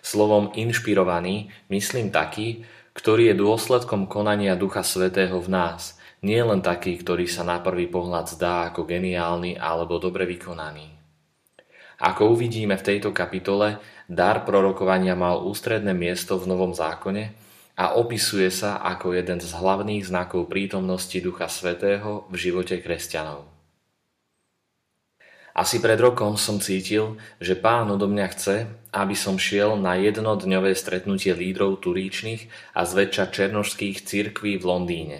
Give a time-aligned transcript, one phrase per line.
[0.00, 2.64] Slovom inšpirovaný myslím taký,
[2.96, 7.84] ktorý je dôsledkom konania Ducha Svetého v nás, nie len taký, ktorý sa na prvý
[7.84, 10.95] pohľad zdá ako geniálny alebo dobre vykonaný.
[11.96, 17.32] Ako uvidíme v tejto kapitole, dar prorokovania mal ústredné miesto v Novom zákone
[17.80, 23.48] a opisuje sa ako jeden z hlavných znakov prítomnosti Ducha Svetého v živote kresťanov.
[25.56, 30.76] Asi pred rokom som cítil, že pán odo mňa chce, aby som šiel na jednodňové
[30.76, 35.18] stretnutie lídrov turíčnych a zväčša černožských cirkví v Londýne.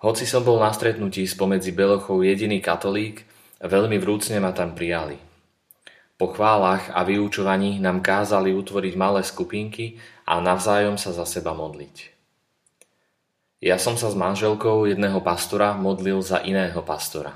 [0.00, 3.28] Hoci som bol na stretnutí spomedzi Belochov jediný katolík,
[3.60, 5.20] veľmi vrúcne ma tam prijali–
[6.22, 12.14] po chválach a vyučovaní nám kázali utvoriť malé skupinky a navzájom sa za seba modliť.
[13.58, 17.34] Ja som sa s manželkou jedného pastora modlil za iného pastora.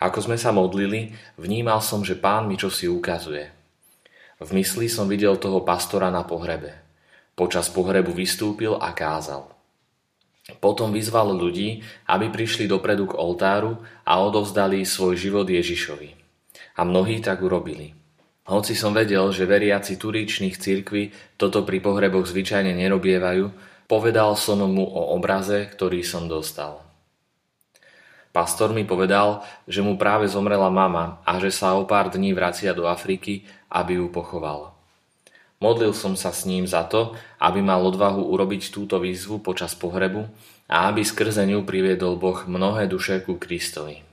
[0.00, 3.52] Ako sme sa modlili, vnímal som, že pán mi čosi ukazuje.
[4.40, 6.80] V mysli som videl toho pastora na pohrebe.
[7.36, 9.52] Počas pohrebu vystúpil a kázal.
[10.64, 16.16] Potom vyzval ľudí, aby prišli dopredu k oltáru a odovzdali svoj život Ježišovi.
[16.80, 17.97] A mnohí tak urobili.
[18.48, 23.52] Hoci som vedel, že veriaci turíčných cirkví toto pri pohreboch zvyčajne nerobievajú,
[23.84, 26.80] povedal som mu o obraze, ktorý som dostal.
[28.32, 32.72] Pastor mi povedal, že mu práve zomrela mama a že sa o pár dní vracia
[32.72, 34.72] do Afriky, aby ju pochoval.
[35.60, 40.24] Modlil som sa s ním za to, aby mal odvahu urobiť túto výzvu počas pohrebu
[40.72, 44.07] a aby skrze ňu priviedol Boh mnohé duše ku Kristovi.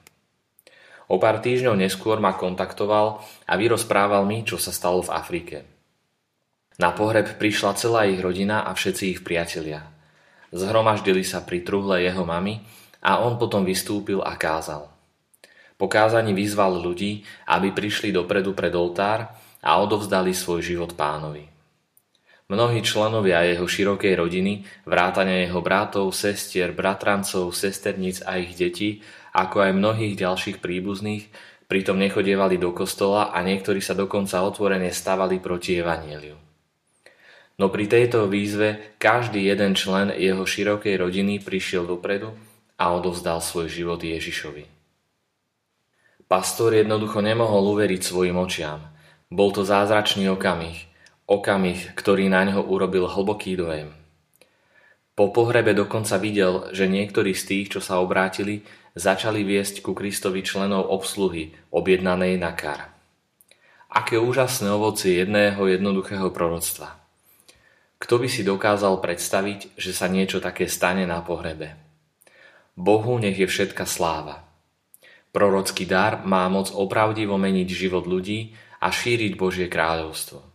[1.06, 5.58] O pár týždňov neskôr ma kontaktoval a vyrozprával mi, čo sa stalo v Afrike.
[6.76, 9.86] Na pohreb prišla celá ich rodina a všetci ich priatelia.
[10.52, 12.60] Zhromaždili sa pri truhle jeho mamy
[13.00, 14.92] a on potom vystúpil a kázal.
[15.76, 19.30] Po kázaní vyzval ľudí, aby prišli dopredu pred oltár
[19.60, 21.55] a odovzdali svoj život pánovi.
[22.46, 29.02] Mnohí členovia jeho širokej rodiny, vrátane jeho bratov, sestier, bratrancov, sesterníc a ich detí
[29.36, 31.28] ako aj mnohých ďalších príbuzných,
[31.68, 36.40] pritom nechodievali do kostola a niektorí sa dokonca otvorene stavali proti evanieliu.
[37.60, 42.32] No pri tejto výzve každý jeden člen jeho širokej rodiny prišiel dopredu
[42.80, 44.68] a odovzdal svoj život Ježišovi.
[46.26, 48.82] Pastor jednoducho nemohol uveriť svojim očiam.
[49.32, 50.84] Bol to zázračný okamih,
[51.26, 53.90] okamih, ktorý na ňo urobil hlboký dojem.
[55.16, 58.68] Po pohrebe dokonca videl, že niektorí z tých, čo sa obrátili,
[59.00, 62.92] začali viesť ku Kristovi členov obsluhy, objednanej na kar.
[63.90, 67.00] Aké úžasné ovocie jedného jednoduchého proroctva.
[67.96, 71.80] Kto by si dokázal predstaviť, že sa niečo také stane na pohrebe?
[72.76, 74.44] Bohu nech je všetka sláva.
[75.32, 78.52] Prorocký dar má moc opravdivo meniť život ľudí
[78.84, 80.55] a šíriť Božie kráľovstvo.